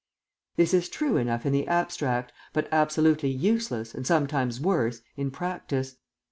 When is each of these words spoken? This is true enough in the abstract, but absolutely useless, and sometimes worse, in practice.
This 0.55 0.73
is 0.73 0.89
true 0.89 1.15
enough 1.17 1.45
in 1.45 1.53
the 1.53 1.67
abstract, 1.67 2.33
but 2.53 2.67
absolutely 2.71 3.29
useless, 3.29 3.93
and 3.93 4.07
sometimes 4.07 4.59
worse, 4.59 5.03
in 5.15 5.29
practice. 5.29 5.97